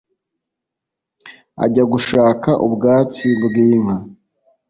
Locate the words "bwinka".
3.43-3.95